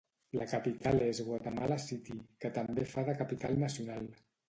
La 0.37 0.45
capital 0.53 1.03
és 1.09 1.21
Guatemala 1.27 1.79
City, 1.85 2.19
que 2.47 2.53
també 2.59 2.89
fa 2.97 3.09
de 3.13 3.19
capital 3.25 3.65
nacional. 3.69 4.15